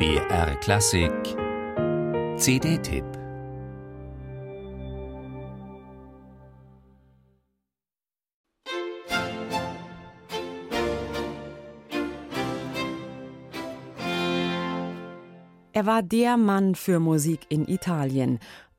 BR 0.00 0.56
Klassik 0.60 1.12
CD-Tipp 2.38 3.04
Er 15.74 15.84
war 15.84 16.02
der 16.02 16.38
Mann 16.38 16.74
für 16.74 16.98
Musik 16.98 17.40
in 17.50 17.68
Italien 17.68 18.38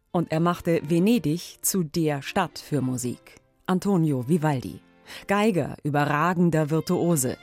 und 0.09 0.31
er 0.31 0.39
machte 0.39 0.81
Venedig 0.89 1.59
zu 1.61 1.83
der 1.83 2.23
Stadt 2.23 2.57
für 2.57 2.81
Musik. 2.81 3.39
Antonio 3.67 4.27
Vivaldi. 4.27 4.79
Geiger, 5.27 5.77
überragender 5.83 6.71
Virtuose 6.71 7.37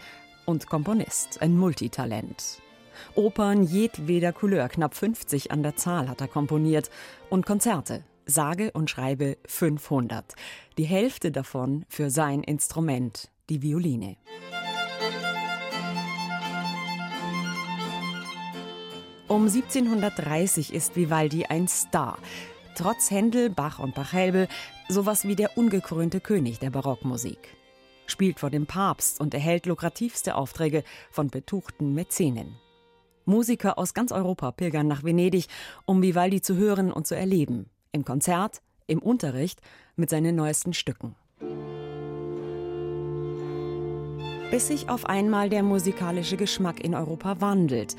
und 0.47 0.67
Komponist, 0.67 1.41
ein 1.41 1.57
Multitalent. 1.57 2.61
Opern 3.15 3.63
jedweder 3.63 4.33
Couleur, 4.33 4.69
knapp 4.69 4.95
50 4.95 5.51
an 5.51 5.63
der 5.63 5.77
Zahl 5.77 6.09
hat 6.09 6.21
er 6.21 6.29
komponiert 6.29 6.91
und 7.31 7.47
Konzerte, 7.47 8.05
sage 8.27 8.71
und 8.73 8.91
schreibe 8.91 9.37
500. 9.47 10.35
Die 10.77 10.85
Hälfte 10.85 11.31
davon 11.31 11.85
für 11.89 12.11
sein 12.11 12.43
Instrument, 12.43 13.31
die 13.49 13.63
Violine. 13.63 14.17
Um 19.29 19.43
1730 19.43 20.73
ist 20.73 20.97
Vivaldi 20.97 21.45
ein 21.45 21.69
Star. 21.69 22.19
Trotz 22.75 23.11
Händel, 23.11 23.51
Bach 23.51 23.79
und 23.79 23.95
Pachelbel 23.95 24.49
sowas 24.89 25.29
wie 25.29 25.37
der 25.37 25.59
ungekrönte 25.59 26.21
König 26.21 26.61
der 26.61 26.71
Barockmusik. 26.71 27.57
Spielt 28.07 28.41
vor 28.41 28.49
dem 28.49 28.67
Papst 28.67 29.21
und 29.21 29.35
erhält 29.35 29.67
lukrativste 29.67 30.35
Aufträge 30.35 30.83
von 31.11 31.29
betuchten 31.29 31.93
Mäzenen. 31.93 32.57
Musiker 33.29 33.79
aus 33.79 33.95
ganz 33.95 34.11
Europa 34.11 34.51
pilgern 34.51 34.89
nach 34.89 35.05
Venedig, 35.05 35.47
um 35.85 36.03
Vivaldi 36.03 36.41
zu 36.41 36.57
hören 36.57 36.91
und 36.91 37.07
zu 37.07 37.15
erleben. 37.15 37.67
Im 37.93 38.05
Konzert, 38.05 38.63
im 38.87 38.99
Unterricht, 38.99 39.61
mit 39.97 40.11
seinen 40.11 40.35
neuesten 40.35 40.73
Stücken. 40.73 41.15
Bis 44.51 44.69
sich 44.69 44.89
auf 44.89 45.05
einmal 45.05 45.51
der 45.51 45.63
musikalische 45.63 46.39
Geschmack 46.39 46.83
in 46.83 46.95
Europa 46.95 47.41
wandelt. 47.41 47.97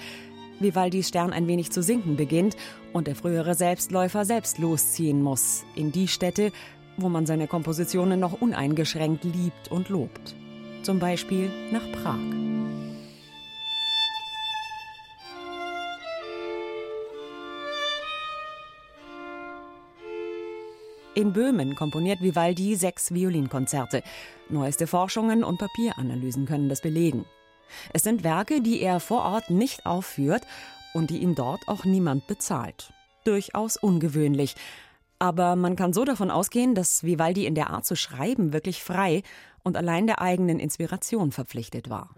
Vivaldis 0.59 1.08
Stern 1.08 1.31
ein 1.31 1.48
wenig 1.48 1.72
zu 1.72 1.84
sinken 1.84 2.18
beginnt 2.18 2.58
und 2.92 3.08
der 3.08 3.16
frühere 3.16 3.53
Selbstläufer 3.53 4.25
selbst 4.25 4.58
losziehen 4.58 5.22
muss 5.22 5.64
in 5.75 5.92
die 5.92 6.08
Städte, 6.08 6.52
wo 6.98 7.08
man 7.08 7.25
seine 7.25 7.48
Kompositionen 7.48 8.20
noch 8.20 8.42
uneingeschränkt 8.42 9.23
liebt 9.23 9.70
und 9.70 9.90
lobt. 9.90 10.36
Zum 10.81 11.00
Beispiel 11.00 11.50
nach 11.72 11.90
Prag. 11.92 12.18
In 21.20 21.34
Böhmen 21.34 21.75
komponiert 21.75 22.22
Vivaldi 22.22 22.78
sechs 22.78 23.14
Violinkonzerte. 23.14 24.03
Neueste 24.48 24.88
Forschungen 24.88 25.44
und 25.44 25.58
Papieranalysen 25.58 26.45
können 26.45 26.70
das 26.70 26.80
belegen. 26.80 27.25
Es 27.92 28.03
sind 28.03 28.23
Werke, 28.23 28.62
die 28.62 28.80
er 28.80 29.02
vor 29.02 29.23
Ort 29.23 29.50
nicht 29.50 29.86
aufführt 29.86 30.44
und 30.94 31.09
die 31.09 31.17
ihm 31.17 31.36
dort 31.36 31.67
auch 31.67 31.84
niemand 31.84 32.25
bezahlt. 32.28 32.94
Durchaus 33.25 33.75
ungewöhnlich. 33.75 34.56
Aber 35.20 35.58
man 35.58 35.75
kann 35.75 35.92
so 35.92 36.06
davon 36.06 36.31
ausgehen, 36.31 36.73
dass 36.73 37.03
Vivaldi 37.03 37.45
in 37.45 37.53
der 37.53 37.70
Art 37.70 37.86
zu 37.86 37.97
schreiben 37.97 38.53
wirklich 38.53 38.81
frei 38.81 39.23
und 39.62 39.75
allein 39.75 40.08
der 40.08 40.22
eigenen 40.22 40.58
Inspiration 40.58 41.34
verpflichtet 41.34 41.90
war. 41.90 42.16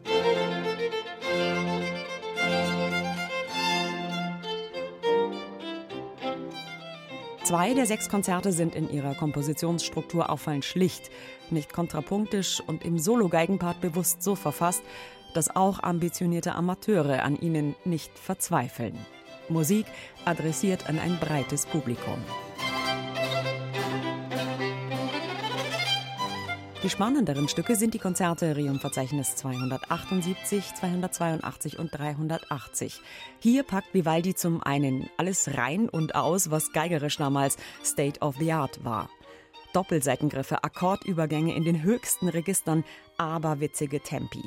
Zwei 7.52 7.74
der 7.74 7.86
sechs 7.86 8.08
Konzerte 8.08 8.54
sind 8.54 8.76
in 8.76 8.90
ihrer 8.90 9.14
Kompositionsstruktur 9.14 10.30
auffallend 10.30 10.64
schlicht, 10.64 11.12
nicht 11.50 11.74
kontrapunktisch 11.74 12.64
und 12.66 12.86
im 12.86 12.98
Solo-Geigenpart 12.98 13.82
bewusst 13.82 14.24
so 14.24 14.36
verfasst, 14.36 14.82
dass 15.34 15.54
auch 15.54 15.84
ambitionierte 15.84 16.56
Amateure 16.56 17.24
an 17.24 17.36
ihnen 17.36 17.76
nicht 17.84 18.18
verzweifeln. 18.18 18.98
Musik 19.50 19.86
adressiert 20.24 20.88
an 20.88 20.98
ein 20.98 21.20
breites 21.20 21.66
Publikum. 21.66 22.24
Die 26.84 26.90
spannenderen 26.90 27.48
Stücke 27.48 27.76
sind 27.76 27.94
die 27.94 28.00
Konzerte 28.00 28.56
Rium-Verzeichnis 28.56 29.36
278, 29.36 30.74
282 30.74 31.78
und 31.78 31.92
380. 31.92 33.00
Hier 33.38 33.62
packt 33.62 33.94
Vivaldi 33.94 34.34
zum 34.34 34.64
einen 34.64 35.08
alles 35.16 35.56
rein 35.56 35.90
und 35.90 36.16
aus, 36.16 36.50
was 36.50 36.72
geigerisch 36.72 37.18
damals 37.18 37.58
State 37.86 38.22
of 38.22 38.36
the 38.40 38.52
Art 38.52 38.84
war. 38.84 39.12
Doppelseitengriffe, 39.74 40.64
Akkordübergänge 40.64 41.56
in 41.56 41.66
den 41.66 41.84
höchsten 41.84 42.28
Registern, 42.28 42.84
aberwitzige 43.16 44.00
Tempi. 44.00 44.44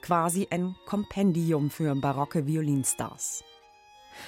Quasi 0.00 0.48
ein 0.50 0.76
Kompendium 0.86 1.68
für 1.68 1.94
barocke 1.94 2.46
Violinstars. 2.46 3.44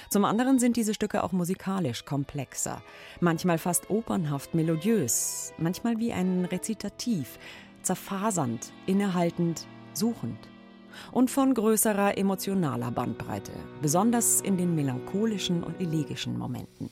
Zum 0.09 0.25
anderen 0.25 0.59
sind 0.59 0.77
diese 0.77 0.93
Stücke 0.93 1.23
auch 1.23 1.31
musikalisch 1.31 2.05
komplexer, 2.05 2.81
manchmal 3.19 3.57
fast 3.57 3.89
opernhaft 3.89 4.53
melodiös, 4.53 5.53
manchmal 5.57 5.99
wie 5.99 6.13
ein 6.13 6.45
Rezitativ, 6.45 7.39
zerfasernd, 7.81 8.71
innehaltend, 8.85 9.67
suchend. 9.93 10.37
Und 11.11 11.29
von 11.31 11.53
größerer 11.53 12.17
emotionaler 12.17 12.91
Bandbreite, 12.91 13.51
besonders 13.81 14.41
in 14.41 14.57
den 14.57 14.75
melancholischen 14.75 15.63
und 15.63 15.79
elegischen 15.79 16.37
Momenten. 16.37 16.89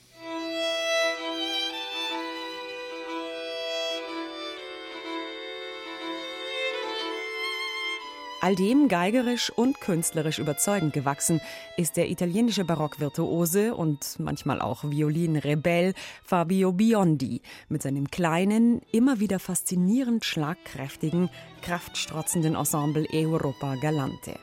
All 8.48 8.56
dem 8.56 8.88
geigerisch 8.88 9.50
und 9.50 9.82
künstlerisch 9.82 10.40
überzeugend 10.40 10.94
gewachsen 10.94 11.42
ist 11.76 11.98
der 11.98 12.10
italienische 12.10 12.64
Barockvirtuose 12.64 13.76
und 13.76 14.16
manchmal 14.20 14.62
auch 14.62 14.86
Violinrebell 14.86 15.94
Fabio 16.24 16.72
Biondi 16.72 17.42
mit 17.68 17.82
seinem 17.82 18.10
kleinen, 18.10 18.82
immer 18.94 19.20
wieder 19.20 19.40
faszinierend 19.40 20.24
schlagkräftigen, 20.24 21.30
kraftstrotzenden 21.62 22.56
Ensemble 22.56 23.06
Europa 23.12 23.76
Galante. 23.82 24.40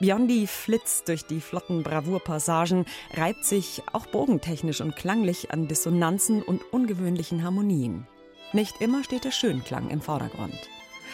Biondi 0.00 0.46
flitzt 0.46 1.08
durch 1.08 1.26
die 1.26 1.42
flotten 1.42 1.82
Bravourpassagen, 1.82 2.86
reibt 3.12 3.44
sich 3.44 3.82
auch 3.92 4.06
bogentechnisch 4.06 4.80
und 4.80 4.96
klanglich 4.96 5.50
an 5.50 5.68
Dissonanzen 5.68 6.42
und 6.42 6.62
ungewöhnlichen 6.72 7.44
Harmonien. 7.44 8.06
Nicht 8.54 8.80
immer 8.80 9.04
steht 9.04 9.24
der 9.24 9.30
Schönklang 9.30 9.90
im 9.90 10.00
Vordergrund. 10.00 10.58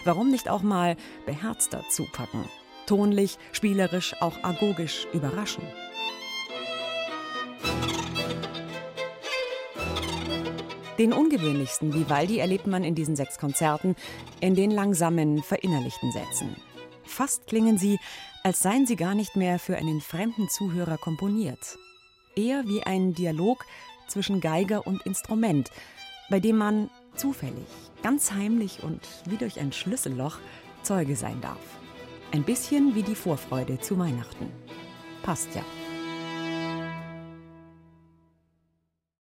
Warum 0.06 0.30
nicht 0.30 0.48
auch 0.48 0.62
mal 0.62 0.96
beherzter 1.26 1.82
zupacken? 1.90 2.44
Tonlich, 2.86 3.38
spielerisch, 3.50 4.14
auch 4.20 4.44
agogisch 4.44 5.08
überraschen. 5.12 5.64
Den 10.96 11.12
ungewöhnlichsten 11.12 11.92
Vivaldi 11.92 12.38
erlebt 12.38 12.68
man 12.68 12.84
in 12.84 12.94
diesen 12.94 13.16
sechs 13.16 13.38
Konzerten 13.38 13.96
in 14.38 14.54
den 14.54 14.70
langsamen, 14.70 15.42
verinnerlichten 15.42 16.12
Sätzen. 16.12 16.54
Fast 17.02 17.48
klingen 17.48 17.76
sie, 17.76 17.98
als 18.44 18.60
seien 18.60 18.86
sie 18.86 18.96
gar 18.96 19.16
nicht 19.16 19.34
mehr 19.34 19.58
für 19.58 19.76
einen 19.76 20.00
fremden 20.00 20.48
Zuhörer 20.48 20.98
komponiert. 20.98 21.78
Eher 22.36 22.64
wie 22.68 22.84
ein 22.84 23.12
Dialog 23.12 23.64
zwischen 24.06 24.40
Geiger 24.40 24.86
und 24.86 25.04
Instrument, 25.04 25.72
bei 26.30 26.38
dem 26.38 26.58
man 26.58 26.90
zufällig, 27.16 27.66
ganz 28.02 28.32
heimlich 28.32 28.82
und 28.82 29.00
wie 29.26 29.36
durch 29.36 29.58
ein 29.60 29.72
Schlüsselloch 29.72 30.38
Zeuge 30.82 31.16
sein 31.16 31.40
darf. 31.40 31.58
Ein 32.32 32.44
bisschen 32.44 32.94
wie 32.94 33.02
die 33.02 33.14
Vorfreude 33.14 33.78
zu 33.80 33.98
Weihnachten. 33.98 34.50
Passt 35.22 35.54
ja. 35.54 35.62